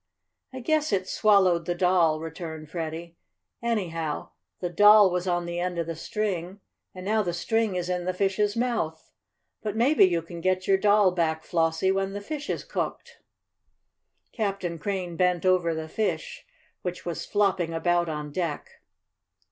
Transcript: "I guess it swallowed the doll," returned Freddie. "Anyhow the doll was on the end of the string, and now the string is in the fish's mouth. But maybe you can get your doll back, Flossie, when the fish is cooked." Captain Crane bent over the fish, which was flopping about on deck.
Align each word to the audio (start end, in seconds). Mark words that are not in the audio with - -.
"I 0.51 0.61
guess 0.61 0.91
it 0.91 1.07
swallowed 1.07 1.65
the 1.67 1.75
doll," 1.75 2.19
returned 2.19 2.71
Freddie. 2.71 3.17
"Anyhow 3.61 4.29
the 4.59 4.67
doll 4.71 5.11
was 5.11 5.27
on 5.27 5.45
the 5.45 5.59
end 5.59 5.77
of 5.77 5.85
the 5.85 5.95
string, 5.95 6.59
and 6.95 7.05
now 7.05 7.21
the 7.21 7.35
string 7.35 7.75
is 7.75 7.87
in 7.87 8.05
the 8.05 8.13
fish's 8.15 8.57
mouth. 8.57 9.11
But 9.61 9.75
maybe 9.75 10.05
you 10.05 10.23
can 10.23 10.41
get 10.41 10.67
your 10.67 10.79
doll 10.79 11.11
back, 11.11 11.43
Flossie, 11.43 11.91
when 11.91 12.13
the 12.13 12.19
fish 12.21 12.49
is 12.49 12.63
cooked." 12.63 13.19
Captain 14.31 14.79
Crane 14.79 15.17
bent 15.17 15.45
over 15.45 15.75
the 15.75 15.87
fish, 15.87 16.47
which 16.81 17.05
was 17.05 17.27
flopping 17.27 17.71
about 17.71 18.09
on 18.09 18.31
deck. 18.31 18.81